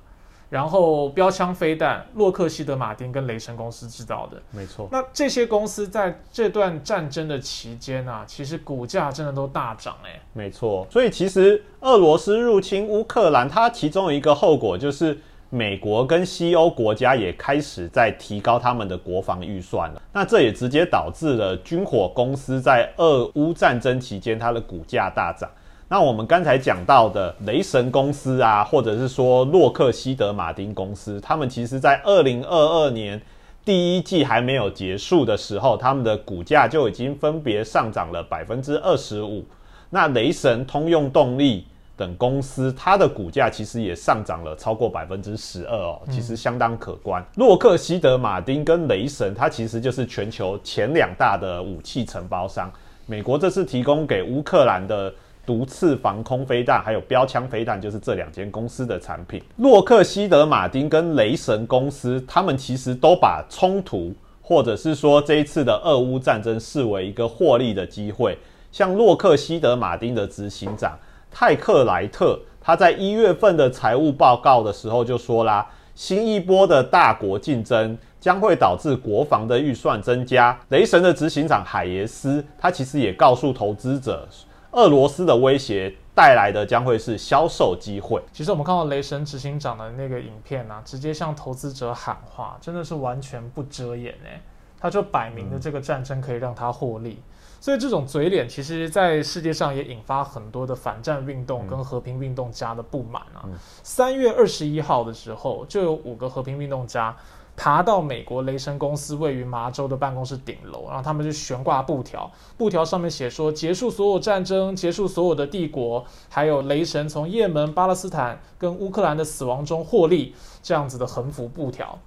[0.53, 4.87] 然后标枪飞弹，洛克希德马丁跟雷神公司制造的，没错。
[4.93, 10.21] 那这些公司在这段战争的期间啊，其实股价真的都大涨哎。
[10.35, 20.03] 没错，所以其实俄罗斯入侵乌克兰，它其中一个后果就是美国跟西欧国家也开始在提高他们的国防预算了。
[20.13, 25.49] 那这也直接导致了军火公司在俄乌战争期间它的股价大涨。
[25.93, 33.21] 那我们刚才讲到的雷神公司啊，或者是说洛克希德马丁公司，他们其实在二零二二年
[33.63, 39.45] 第一季还没有结束的时候，他们的股价就已经分别上涨了百分之二十五。
[39.91, 47.23] 那雷神、通用动力等公司，它的股价其实也上涨了超过百分之十二哦，其实相当可观。
[47.37, 52.73] 洛克希德马丁跟雷神，它其实就是全球前两大的武器承包商。
[53.05, 55.13] 美国这次提供给乌克兰的。
[55.45, 59.43] 毒刺防空飞弹还有标枪飞弹，就是这两间公司的产品。
[59.57, 68.39] 洛克希德马丁跟雷神公司，他们其实都把冲突，或者是说这一次的俄乌战争视为一个获利的机会。
[68.71, 70.97] 像洛克希德马丁的执行长
[71.31, 80.57] 泰克莱特，他在一月份的财务报告的时候就说啦，新一波的大国竞争将会导致国防的预算增加。
[80.69, 84.29] 雷神的执行长海耶斯，他其实也告诉投资者。
[84.73, 88.23] 俄罗斯的威胁带来的将会是销售机会。
[88.33, 94.41] 其实我们看到雷神执行长的那个影片啊，直接向投资者喊话，真的是完全不遮掩哎，
[94.81, 97.23] 他就摆明的这个战争可以让他获利。
[97.61, 103.45] 所以这种嘴脸，其实在世界上也引发很多的反战运动跟和平运动家的不满啊。
[103.83, 107.17] 三月二十一号的时候，就有五个和平运动家。
[107.57, 121.99] 爬到美国雷神公司位于麻州的办公室顶楼，然后他们就悬挂布条，布条上面写说结束所有战争，结束所有的帝国，还有雷神从也门、巴勒斯坦跟乌克兰的死亡中获利这样子的横幅布条。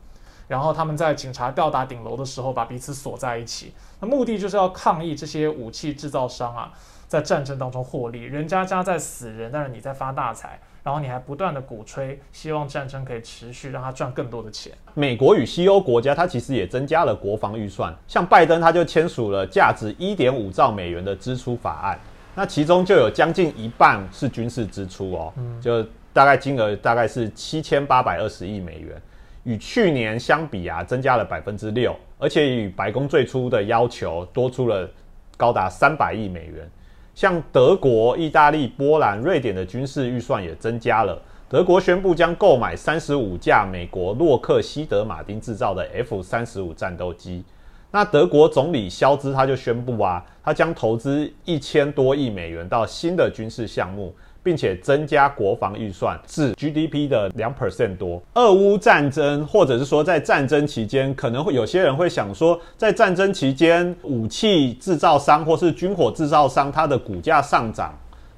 [0.47, 6.71] 然后他们在警察吊打顶楼的时候，把彼此锁在一起，那目的就是要抗议这些武器制造商啊，
[7.07, 10.59] 在战争当中获利，人家家在死人，但是你在发大财。
[10.83, 14.71] 然后你还不断的鼓吹，希望战争可以持续，让他赚更多的钱。
[14.93, 21.99] 美国与西欧国家，它其实也增加了国防预算，像拜登他就签署了价值一点五兆美元的支出法案，
[22.35, 29.01] 那其中就有将近一半是军事支出哦，就大概金额大概是七千八百二十亿美元，
[29.43, 34.87] 与去年相比啊，增加了百分之六，而且与白宫最初的要求多出了
[35.35, 36.69] 高达三百亿美元。
[37.15, 41.19] 像德国、意大利、波兰、瑞典的军事预算也增加了。
[41.47, 47.43] 德国宣布将购买三十五架美国洛克希德马丁制造的 F 三十五战斗机。
[47.91, 54.13] 那德国总理肖兹他就宣布啊，他将投资一千多亿美元到新的军事项目。
[54.45, 58.21] 并且增加国防预算至 GDP 的两 percent 多。
[58.35, 67.91] 俄乌战争，或者是说在战争期间，可能会有些人会想说，在战争期间，武器制造商或是军火制造商，它的股价上涨，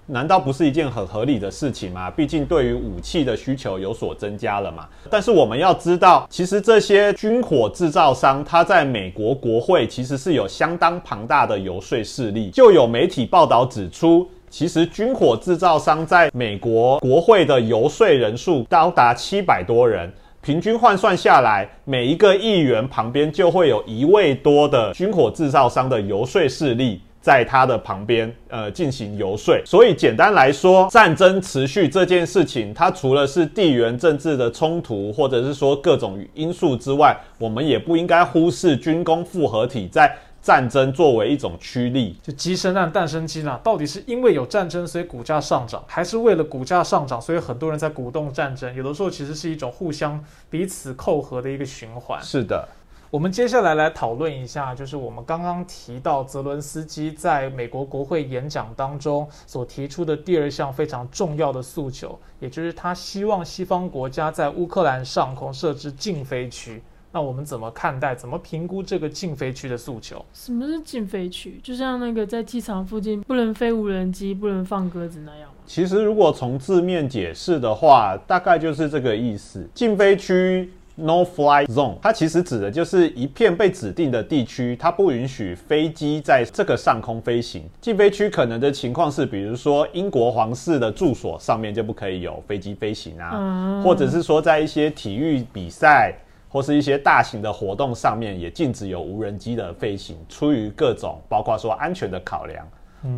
[0.06, 2.10] 难道不是一件很合理的事情吗？
[2.10, 4.88] 毕竟对于武器的需求有所增加了嘛。
[5.10, 12.50] 但是我们要知道，其实这些军火制造商，它在美国国会其实是有相当庞大的游说势力。
[12.52, 14.26] 就有媒体报道指出。
[14.58, 29.56] 其实，军火制造商在美国国会的游说人数高达七百多人，平均换算下来，每一个议员旁边就会有一位多的军火制造商的游说势力在他的旁边，呃，进行游说。
[29.64, 40.12] 所以，简单来说，战争持续这件事情，它除了是地缘政治的冲突，或者是说各种因素之外，我们也不应该忽视军工复合体在。
[40.48, 43.60] 战争作为一种驱力，就鸡生蛋，蛋生鸡呢？
[43.62, 48.74] 到底是因为有战争，所以股价上涨，还是为了股价上涨，所以很多人在鼓动战争？
[48.74, 52.24] 有的时候其实是一种互相彼此扣合的一个循环。
[52.24, 52.66] 是的，
[53.10, 66.82] 我们接下来来讨论一下，就是我们刚刚提到泽伦斯基在美国国会演讲当中所提出的第二项非常重要的诉求，也就是他希望西方国家在乌克兰上空设置禁飞区。
[67.18, 70.24] 那我们怎么看待、怎么评估这个禁飞区的诉求？
[70.36, 71.60] 什么是禁飞区？
[71.64, 75.56] 就像那个在机场附近不能飞无人机、不能放鸽子那样吗？
[75.66, 79.68] 其实，如果从字面解释的话，大概就是这个意思。
[79.74, 87.64] 禁飞区 No Fly Zone，它其实指的就是一片被指定的地区，它不允许飞机在这个上空飞行。
[87.82, 96.14] 禁飞区可能的情况是，比如说英国皇室的住所上面就不可以有飞机飞行啊，或者是说在一些体育比赛
[96.50, 102.66] 或是一些大型的活动上面也禁止有无人机的飞行，出于各种包括说安全的考量。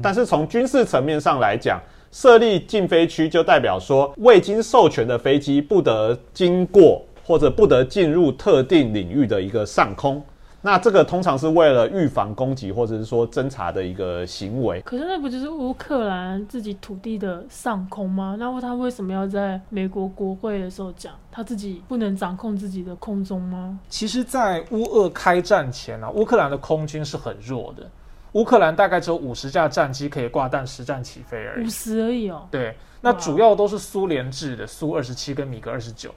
[0.01, 10.21] 但是从军事层面上来讲，设立禁飞区就代表说未经授权的飞机不得经过或者不得进入特定领域的一个上空。
[10.61, 14.81] 那这个通常是为了预防攻击或者是说侦查的一个行为。
[14.81, 18.35] 可是那不就是乌克兰自己土地的上空吗？
[18.37, 23.79] 那他为什么要在美国国会的时候讲他自己不能掌控自己的空中吗？
[23.87, 27.89] 其实，在乌俄开战前啊，乌克兰的空军是很弱的。
[28.33, 32.47] 乌克兰大概只有五十架战机可以挂弹实战起飞而已，五十而已哦。
[32.51, 36.13] 对，那主要都是苏联制的苏二十七跟米格二十九。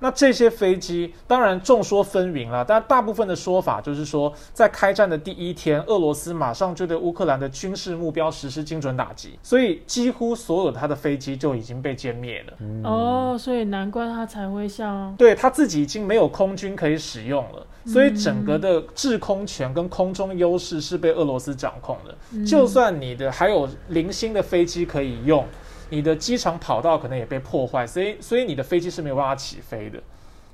[0.00, 12.52] 那这些飞机当然众说纷纭了，但大部分的说法就是说，在开战的第一天，俄罗斯马上就对乌克兰的军事目标实施精准打击，所以几乎所有他的飞机就已经被歼灭了。
[12.84, 22.44] 哦，所以难怪他才会像对他自己已经没有空军可以使用了，所以整个的制空权跟空中优势是被俄罗斯掌控的。
[22.44, 25.44] 就算你的还有零星的飞机可以用。
[25.90, 29.98] 你的机场跑道可能也被破坏，所以所以你的飞机是没有办法起飞的。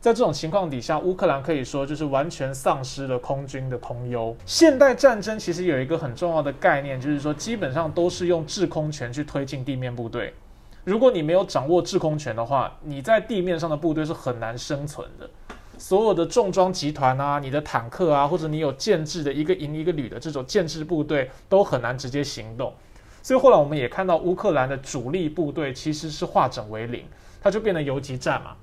[0.00, 4.36] 在这种情况底下，乌克兰可以说就是完全丧失了空军的空优。
[4.44, 10.34] 现代战争其实有一个很重要的概念，就是说基本上都是用制空权去推进地面部队。
[10.84, 15.30] 如果你没有掌握制空权的话，你在地面上的部队是很难生存的。
[15.78, 22.72] 所有的重装集团啊，你的坦克啊，或者你有建制的一个营一个旅的这种建制部队，都很难直接行动。
[23.24, 27.06] 所以后来我们也看到乌克兰的主力部队其实是化整为零，
[27.40, 28.54] 它就变成游击战嘛。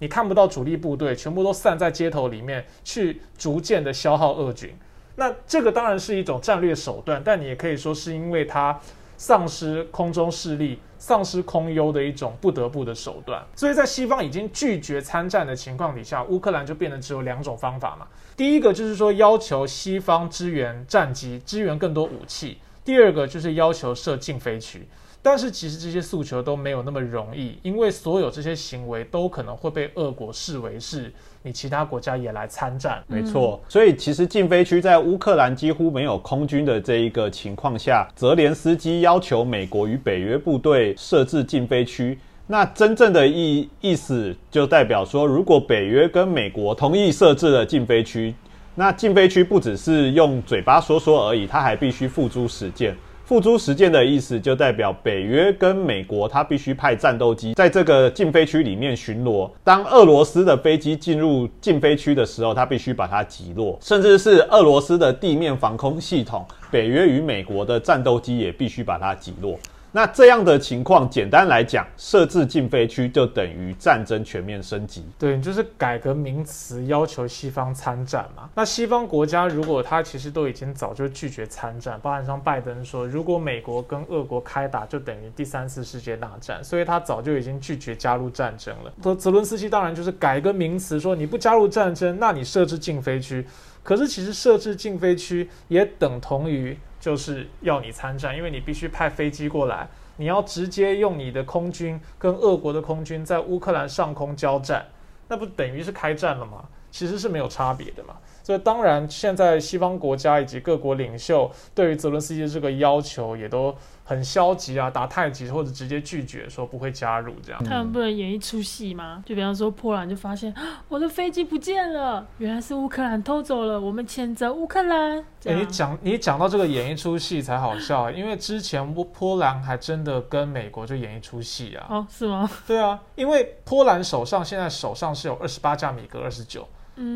[0.00, 4.76] 你看不到主力部队，全部都散在街头里面去逐渐的消耗俄军。
[5.14, 8.76] 那这个当然是一种战略手段，但你也可以说是因为它
[9.16, 13.40] 丧失空中势力、丧失空优的一种不得不的手段。
[13.54, 18.08] 所以在西方已经拒绝参战的情况底下，乌克兰就变得只有两种方法嘛。
[18.36, 22.58] 第一个就是说要求西方支援战机，支援更多武器。
[22.88, 24.88] 第二个就是要求设禁飞区，
[25.20, 33.04] 但是其实这些诉求都没有那么容易，因为所有这些行为都可能会被俄国视为是你其他国家也来参战。
[33.06, 48.34] 没错，所以其实禁飞区在乌克兰几乎没有空军的这一个情况下，泽连斯基要求美国与北约部队设置禁飞区，那真正的意意思就代表说，如果北约跟美国同意设置了禁飞区。
[48.78, 52.96] 那禁飞区不只是用嘴巴说说而已，它还必须付诸实践。
[53.24, 59.50] 付诸实践的意思就代表北约跟美国，它必须派战斗机在这个禁飞区里面巡逻。
[59.64, 63.76] 当俄罗斯的飞机进入禁飞区的时候，它必须把它击落。
[63.82, 69.58] 甚至是俄罗斯的地面防空系统，北约与美国的战斗机也必须把它击落。
[69.90, 75.02] 那这样的情况，简单来讲，设置禁飞区就等于战争全面升级。
[75.18, 78.50] 对，就是改个名词，要求西方参战嘛。
[78.54, 88.92] 那西方国家如果他其实都已经早就拒绝参战，包含像拜登说，如果美国跟俄国开打，就等于第三次世界大战，所以他早就已经拒绝加入战争了。
[89.00, 93.46] 泽泽伦斯基当然就是改个名词，说你不加入战争，那你设置禁飞区。
[93.82, 96.78] 可是其实设置禁飞区也等同于。
[97.00, 104.86] 就是要你参战，因为你必须派飞机过来，你要直接用你的空军跟俄国的空军在乌克兰上空交战，
[105.28, 106.64] 那不等于是开战了吗？
[106.90, 108.16] 其实是没有差别的嘛。
[108.42, 113.74] 所以当然，现在西方国家以及各国领袖对于泽伦斯基这个要求也都。
[114.08, 117.62] 很消极啊，打太极或者直接拒绝说不会加入这样。
[117.62, 119.22] 他们不能演一出戏吗？
[119.26, 120.54] 就比方说波兰就发现
[120.88, 125.22] 我的飞机不见了，原来是乌克兰偷走了，我们谴责乌克兰。
[125.42, 131.86] 你讲你讲到这个演一出戏才好笑，因为之前波波兰还真的跟美国就演一出戏啊。
[131.90, 132.50] 哦，是吗？
[132.66, 136.66] 对啊，因为波兰手上现在手上是有二十八架米格二十九。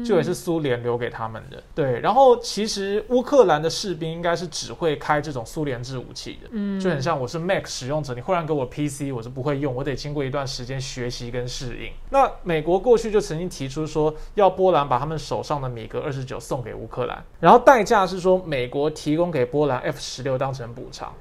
[0.05, 1.99] 就也是苏联留给他们的，对。
[2.01, 11.90] 然后其实乌克兰的士兵应该是只会开这种苏联制武器的，嗯，就很像我是 Mac 使用者，你忽然给我 PC，我是不会用，我得经过一段时间学习跟适应。
[12.11, 21.12] 那美国过去就曾经提出说，要波兰把他们手上的米格二十九送给乌克兰，然后代价是说美国提供给波兰 F 十六当成补偿，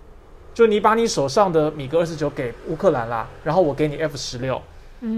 [0.53, 4.61] 就你把你手上的米格二十九给乌克兰啦，然后我给你 F 十六，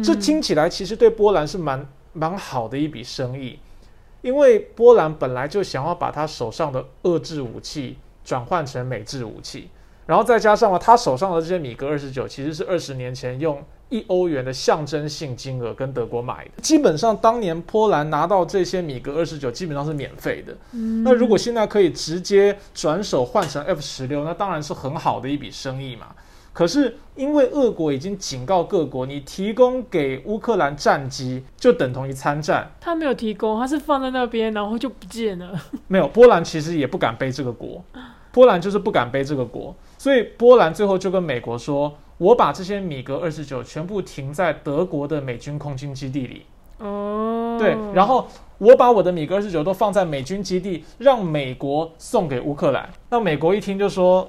[0.03, 1.85] 这听起来其实对波兰是蛮。
[2.13, 3.59] 蛮好的一笔生意，
[4.21, 9.69] 因为波兰本来就想要把他手上的遏制武器转换成美制武器，
[10.05, 16.61] 然后再加上了他手上的这些米格二十九，其实是二十年前用一欧元的象征性金额跟德国买的。
[16.61, 20.55] 基本上当年波兰拿到这些米格二十九，基本上是免费的。
[21.03, 26.07] 那如果现在可以直接转手换成 F 十六，那当然是很好的一笔生意嘛。
[26.53, 32.71] 可是因为俄国已经警告各国，你提供给乌克兰战机就等同于参战。
[32.79, 35.59] 他没有提供，他是放在那边，然后就不见了。
[35.87, 37.83] 没有， 波兰其实也不敢背这个锅。
[38.31, 46.43] 波兰就是不敢背这个锅，所以波兰最后就跟美国说：“我把这些米格二十九全部停在德国的美军空军基地里。”
[46.79, 48.27] 哦，对，然后
[48.57, 52.89] 我把我的米格二十九都放在美军基地，让美国送给乌克兰。
[53.11, 54.27] 那美国一听就说：“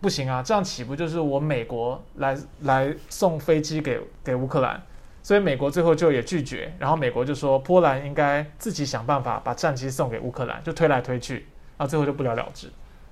[0.00, 4.80] 不行啊，这样岂不就是我美国来来送飞机给给乌克兰？”
[5.22, 12.68] 所以美国最后就也拒绝，然后美国就说：“波兰应该自己想办法把战机送给乌克兰。”就推来推去，然后最后就不了了之。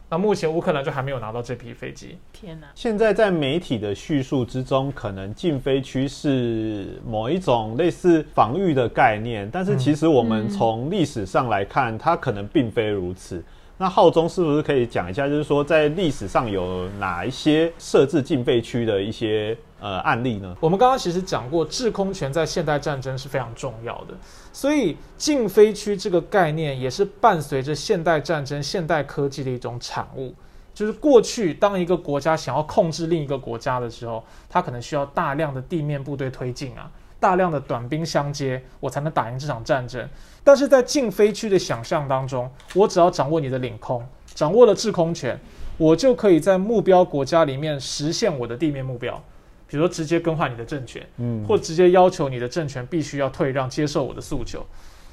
[0.08, 2.16] 那目前乌克兰就还没有拿到这批飞机。
[2.32, 2.68] 天哪！
[2.76, 13.42] 现在在媒体的叙述之中，可能禁飞区是某一种类似防御的概念，但是其实我们从历史上来看，它可能并非如此。
[13.76, 19.56] 那浩中是不是可以讲一下，就是说在历史上有哪一些设置禁飞区的一些？
[19.80, 20.56] 呃，案例呢？
[20.60, 24.14] 我们刚刚其实讲过，制空权在现代战争是非常重要的，
[24.50, 30.34] 所以禁飞区这个概念也是伴随着现代战争、现代科技的一种产物。
[30.72, 40.08] 就是过去当一个国家想要控制另一个国家的时候，它可能需要大量的地面部队推进啊，大量的短兵相接，我才能打赢这场战争。
[40.42, 45.38] 但是在禁飞区的想象当中，我只要掌握你的领空，掌握了制空权，
[45.78, 49.22] 我就可以在目标国家里面实现我的地面目标。
[49.66, 54.64] 比如说，直接更换你的政权，嗯，或直接要求你的政权必须要退让，接受我的诉求，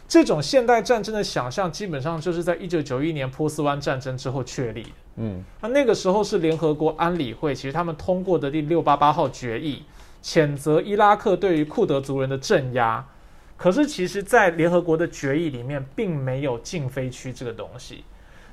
[0.08, 9.84] 这种现代战争的想象，基本上就是在一九九一年波斯湾战争之后确立的，嗯，那那个时候是联合国安理会，其实他们通过的第六八八号决议，
[10.22, 13.06] 谴责伊拉克对于库德族人的镇压，
[13.58, 18.04] 可是其实，在联合国的决议里面，并没有禁飞区这个东西。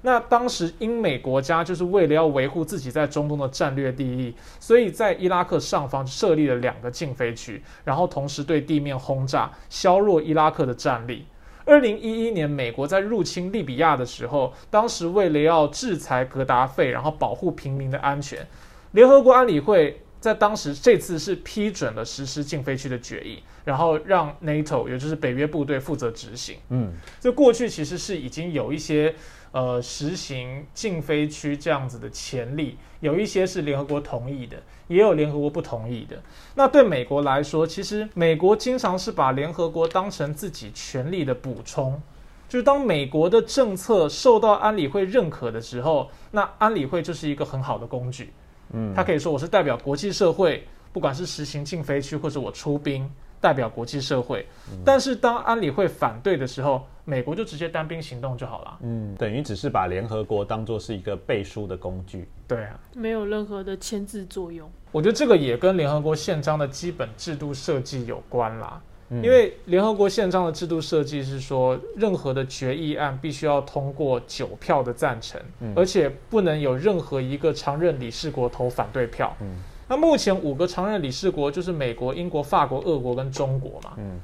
[0.03, 11.27] 那当时英美国家就是为了要维护自己在中东的战略利益，所以在伊拉克上方设立了两个禁飞区，然后同时对地面轰炸，削弱伊拉克的战力。
[11.65, 18.47] 二零一一年，美国在入侵利比亚的时候，当时为了要制裁格达费，然后保护平民的安全，
[18.93, 26.57] 联合国安理会在当时这次是批准了实施禁飞区的决议，然后让 NATO 也就是北约部队负责执行。
[26.71, 29.15] 嗯，这过去其实是已经有一些。
[29.51, 36.23] 呃，实行禁飞区这样子的潜力，有一些是联合国同意的，也有联合国不同意的。
[36.55, 41.99] 那对美国来说，其实美国经常是把联合国当成自己权力的补充，
[42.47, 48.35] 就是当美国的政策受到安理会认可的时候，那安理会就是一个很好的工具。
[48.73, 53.11] 嗯，他可以说我是代表国际社会，不管是实行禁飞区，或者我出兵。
[53.41, 54.45] 代表国际社会，
[54.85, 58.79] 但是当安理会反对的时候，美国就直接单兵行动就好了。
[58.83, 62.29] 嗯，等于只是把联合国当做是一个背书的工具。
[62.49, 64.69] 对啊，没有任何的牵制作用。
[64.91, 68.83] 我觉得这个也跟联合国宪章的基本制度设计有关啦。
[69.11, 75.41] 因为联合国宪章的制度设计是说，任何的决议案必须要通过九票的赞成，
[75.75, 79.35] 而且不能有任何一个常任理事国投反对票。
[79.41, 79.57] 嗯。
[79.89, 83.95] 那目前五个常任理事国就是美国、英国、法国、俄国跟中国嘛。
[83.97, 84.21] 嗯，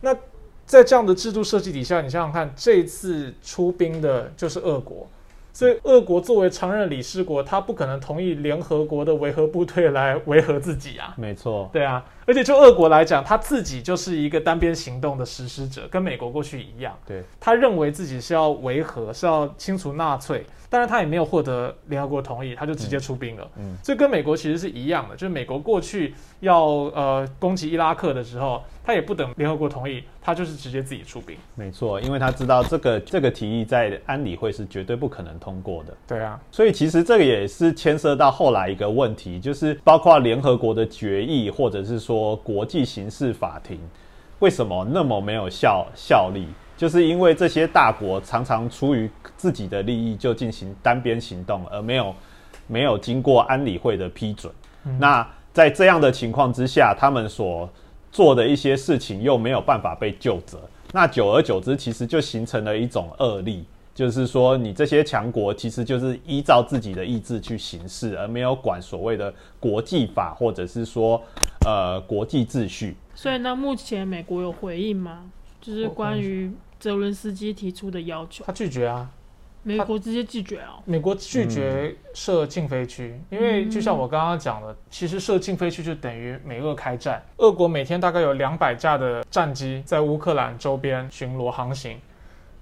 [0.00, 0.16] 那
[0.64, 5.06] 在这样的制度设计底下，你想想看，这次出兵的就是俄国。
[5.52, 11.14] 所以，俄国作为常任理事国，他不可能同意联合国的维和部队来维和自己啊。
[11.16, 12.04] 没错，对啊。
[12.26, 16.96] 而且，就俄国来讲，他自己就是一个单边行动的实施者，跟美国过去一样。
[17.06, 23.50] 对，他认为自己是要维和，是要清除纳粹，但是他也没有获得联合国同意，他就直接出兵了。
[23.56, 28.62] 嗯，所以跟美国其实是一样的，就是美国过去要呃攻击伊拉克的时候。
[28.86, 31.34] 他也不等联合国同意，他就是直接自己出兵。
[31.54, 35.96] 没错，因为他知道这个这个提议在安理会是绝对不可能通过的。
[36.06, 43.78] 对啊，所以其实这个也是牵涉到后来一个问题，就是包括联合国的决议，或者是说国际刑事法庭，
[44.38, 46.46] 为什么那么没有效效力？
[46.76, 52.14] 就是因为这些大国常常出于自己的利益就进行单边行动，而没有
[52.66, 54.52] 没有经过安理会的批准。
[54.98, 57.68] 那在这样的情况之下，他们所
[58.10, 60.58] 做的一些事情又没有办法被救责，
[60.92, 63.64] 那久而久之，其实就形成了一种恶例，
[63.94, 71.22] 就是说你这些强国其实就是依照自己的意志去行事，而没有管所谓的国际法或者是说
[71.64, 72.96] 呃国际秩序。
[73.14, 75.30] 所以，那目前美国有回应吗？
[75.60, 79.08] 就是关于泽伦斯基提出的要求，他拒绝啊。
[79.62, 80.82] 美国直接拒绝哦。
[80.84, 87.22] 美国拒绝设禁飞区，因为就像我刚刚讲的，其实设禁飞区就等于美俄开战。
[87.38, 91.96] 俄国每天大概有两百架的战机在乌克兰周边巡逻航行。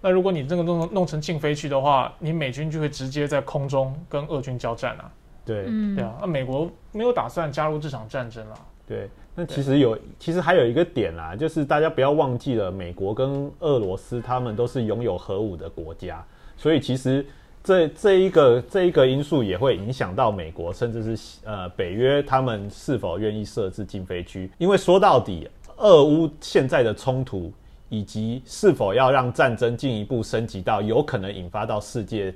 [0.03, 5.11] 那如果你这个弄弄成禁飞区的话，你美军就会直接在空中跟俄军交战啊。
[5.45, 6.19] 对，对啊。
[6.21, 8.55] 那美国没有打算加入这场战争啊。
[8.87, 16.23] 对，那其实有，其实还有一个点啊，就是大家不要忘记了，美国跟俄罗斯他们都是拥有核武的国家。
[16.57, 17.25] 所以其实
[17.63, 24.51] 这这一个这一个因素也会影响到美国，甚至是呃北约他们是否愿意设置禁飞区。
[24.59, 27.53] 因为说到底，俄乌现在的冲突
[27.93, 32.35] 以及是否要让战争进一步升级到有可能引发到世界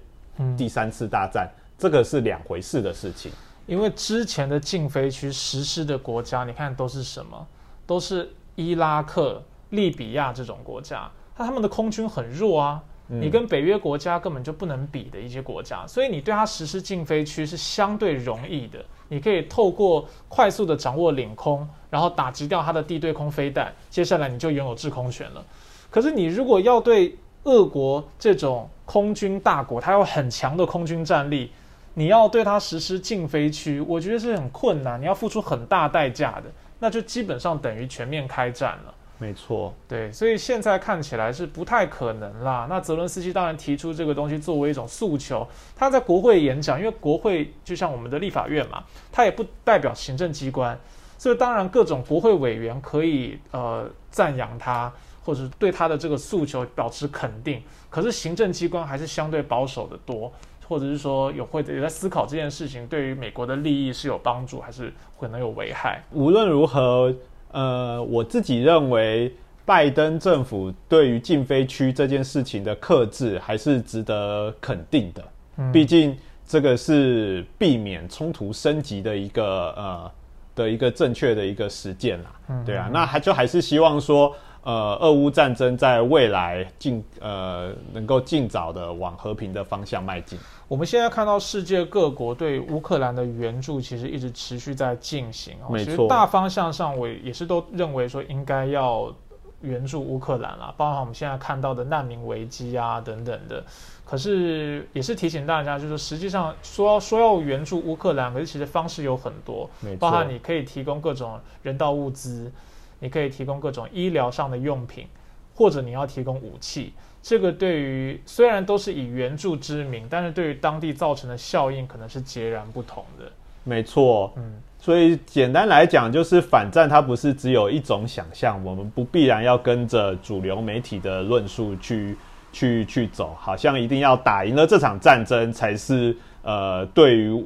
[0.55, 3.33] 第三次大战，这个是两回事的事情。
[3.67, 7.47] 因为之前的禁飞区实施的国家，你看都是什么？
[7.87, 12.85] 都是伊拉克、利比亚这种国家，那他们的空军很弱啊。
[13.09, 18.85] 你跟北约国家根本就不能比的一些国家，所以你对它实施禁飞区是相对容易的。
[19.09, 25.45] 你可以透过快速的掌握领空，然后打击掉它的地对空飞弹，接下来你就拥有制空权了。
[25.91, 31.51] 可是你如果要对俄国这种空军大国，它有很强的空军战力，
[31.95, 36.45] 你要对它实施禁飞区，我觉得是很困难，你要付出很大代价的，
[36.81, 38.95] 那就基本上等于全面开战了。
[39.19, 42.67] 没错，对，所以现在看起来是不太可能啦。
[42.69, 50.79] 那泽伦斯基当然提出这个东西作为一种诉求，他在国会演讲，因为国会就像我们的立法院嘛，他也不代表行政机关，
[51.17, 54.93] 所以当然各种国会委员可以呃赞扬他，
[55.25, 57.63] 或者对他的这个诉求表示肯定。
[57.89, 60.31] 可是行政机关还是相对保守的多，
[60.69, 66.03] 或者是说有会也在思考这件事情对于美国的利益是有帮助，还是可能有危害。
[66.13, 67.15] 无论如何。
[67.53, 69.33] 呃，我自己认为，
[69.65, 75.25] 拜登政府对于禁飞区这件事情的克制还是值得肯定的。
[75.73, 76.17] 毕竟
[76.47, 80.11] 这个是避免冲突升级的一个呃
[80.55, 82.63] 的一个正确的一个实践啦。
[82.65, 84.35] 对啊，那还就还是希望说。
[84.67, 90.37] 呃，俄乌战争在未来尽呃能够尽早的往和平的方向迈进。
[90.67, 95.55] 我们现在看到世界各国对乌克兰的援助其实一直持续在进行。
[95.71, 99.15] 没错，大方向上我也是都认为说应该要
[99.61, 103.63] 援助乌克兰啦，包括我们现在看到的难民危机啊等等的。
[104.05, 112.51] 可是也是提醒大家，就是实际上说说要援助乌克兰，可是其实方式有很多，包括你可以提供各种人道物资。
[112.99, 115.07] 你可以提供各种医疗上的用品，
[115.55, 116.93] 或者你要提供武器。
[117.23, 123.25] 这个对于虽然都是以援助之名，但是对于当地造成的效应可能是截然不同的。
[123.65, 132.17] 没错，嗯，所以简单来讲，就是反战它不是只有一种想象，我们不必然要跟着主流媒体的论述去
[132.53, 137.45] 去去走，好像一定要打赢了这场战争才是呃对于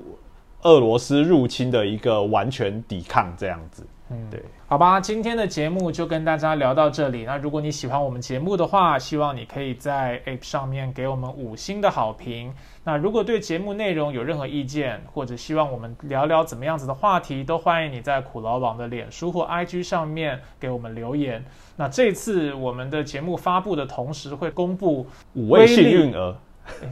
[0.61, 3.87] 俄罗斯入侵的一个完全抵抗这样子。
[4.11, 4.43] 嗯，对。
[4.71, 7.25] 好吧，今天的节目就跟大家聊到这里。
[7.25, 12.55] 那如果你喜欢我们节目的话，希望你可以在 App 上面给我们五星的好评。
[12.85, 21.45] 那如果对节目内容有任何意见，或者希望我们聊聊怎么样子的话题，都欢迎你在苦劳网的脸书或 IG 上面给我们留言。
[21.75, 25.05] 那这次我们的节目发布的同时会公布
[25.35, 26.37] 五位幸运儿，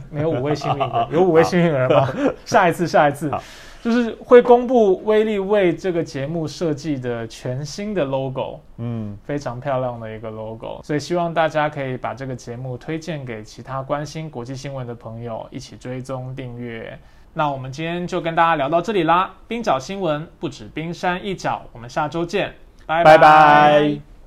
[0.09, 2.09] 没有五位幸运儿，有五位幸运儿吗？
[2.43, 3.31] 下一次，下一次。
[3.83, 16.97] 就是会公布威力为这个节目设计的全新的 logo，嗯，非常漂亮的一个 logo，所以希望大家可以把这个节目推荐给其他关心国际新闻的朋友，一起追踪订阅。
[17.33, 22.53] 那我们今天就跟大家聊到这里啦，冰角新闻不止冰山一角，我们下周见，
[22.85, 24.18] 拜拜。